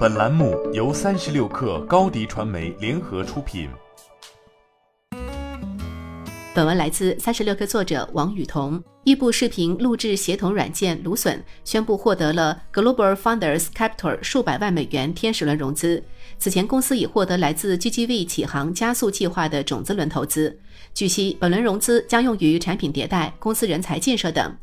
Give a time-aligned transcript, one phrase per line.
[0.00, 3.68] 本栏目由三十六氪高低传媒联合出品。
[6.54, 8.82] 本文来自三十六氪作者王雨桐。
[9.04, 16.02] 一部视频录制协同软件芦笋宣布获得了 Global Founders Capital 数百万美元天使轮融资。
[16.38, 20.58] 此前，公司已获得来自 GGV 启航加速计划的种子轮投资。
[20.94, 24.56] 据悉，本轮融资将用于产品迭代、公司人才建设等。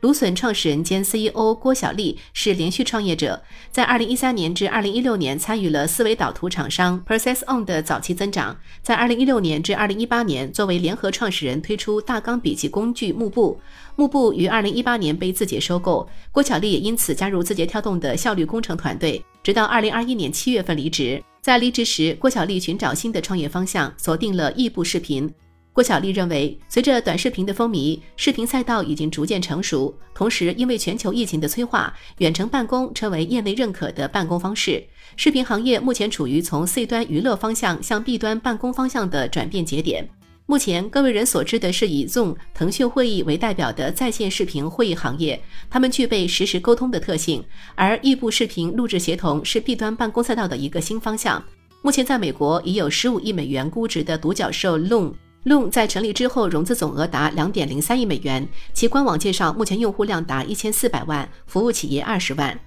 [0.00, 13.58] 芦笋创始人兼 CEO 郭小丽是连续创业者，在2013年至2016年参与了思维导图厂商 ProcessOn 的早期增长，在2016年至2018年作为联合创始人推出大纲笔记工具幕布，
[13.96, 21.22] 幕布于2018年被字节收购，郭小丽也因此加入字节跳动的效率工程团队，直到2021年7月份离职。
[21.40, 25.30] 在离职时，郭小丽寻找新的创业方向，锁定了异步视频。
[25.74, 29.92] 郭晓丽认为，随着短视频的风靡，视频赛道已经逐渐成熟。
[30.14, 34.80] 同时，因为全球疫情的催化，远程办公成为业内认可的办公方式。
[35.16, 40.08] 视频行业目前处于从 C 端娱乐方向向 B 端办公方向的转变节点。
[40.46, 47.44] 目前更为人所知的是以 Zoom、腾讯会议为代表的在线视频会议行业，它们具备实时沟通的特性。
[47.74, 51.42] 而异步视频录制协同是 B 端办公赛道的一个新方向。
[51.82, 55.14] 目前，在美国已有十五亿美元估值的独角兽 Loom。
[55.44, 62.58] Loom 在成立之后融资总额达两点零三亿美元，其官网介绍目前用户量达一千四百万，服务企业二十万。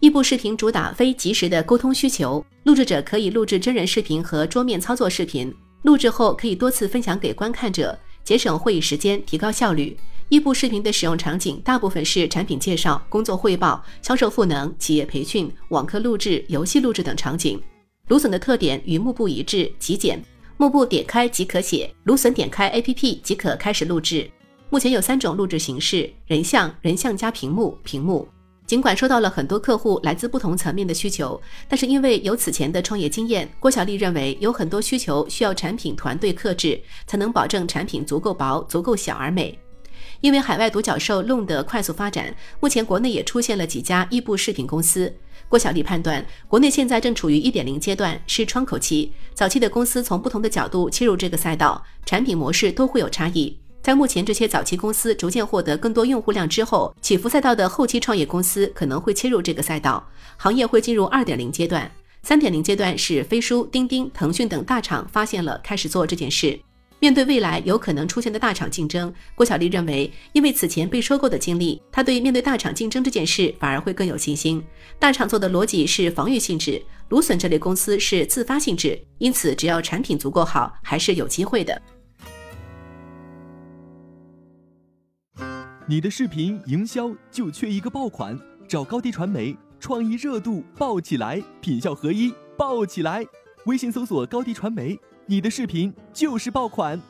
[0.00, 9.96] 异步视频主打非即时的沟通需求，录制者可以录制真人视频和桌面操作视频，录制后可以多次分享给观看者，节省会议时间，提高效率。
[10.30, 17.62] 异步视频的使用场景大部分是产品介绍、工作汇报、销售赋能、企业培训、网课录制、游戏录制等场景。
[18.08, 20.18] 芦笋的特点与幕布一致，极简。
[20.62, 24.30] 幕布点开即可写，芦笋点开 APP 即可开始录制。
[24.70, 28.28] 目前有三种录制形式：人像、人像加屏幕、屏幕。
[28.64, 39.58] 尽管收到了很多客户来自不同层面的需求，但是因为有此前的创业经验，郭小丽认为有很多需求需要产品团队克制，才能保证产品足够薄、足够小而美。
[40.22, 45.12] 因为海外独角兽 Loom 的快速发展，目前国内也出现了几家异步视频公司。
[45.48, 49.12] 郭晓丽判断，国内现在正处于一点零阶段，是窗口期。
[49.34, 53.58] 早期的公司从不同的角度切入这个赛道，产品模式都会有差异。
[53.82, 61.90] 在目前这些早期公司逐渐获得更多用户量之后，起伏赛道的后期创业公司可能会切入这个赛道，行业会进入二点零阶段。
[62.22, 66.60] 三点零阶段是飞书、钉钉、腾讯等大厂发现了，开始做这件事。
[67.02, 74.62] 面对未来有可能出现的大厂竞争，郭晓丽认为，因为此前被收购的经历，她对面对大厂竞争这件事反而会更有信心。
[75.00, 81.82] 大厂做的逻辑是防御性质，芦笋这类公司是自发性质，因此只要产品足够好，还是有机会的。
[85.88, 88.38] 你的视频营销就缺一个爆款，
[88.68, 93.26] 找高低传媒，创意热度爆起来，品效合一爆起来。
[93.66, 94.96] 微信搜索高低传媒。
[95.26, 97.00] 你的视频就是爆款。